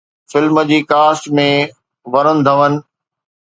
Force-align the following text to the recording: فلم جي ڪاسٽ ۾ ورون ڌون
فلم 0.31 0.57
جي 0.69 0.79
ڪاسٽ 0.91 1.23
۾ 1.41 1.47
ورون 2.11 2.37
ڌون 2.47 2.73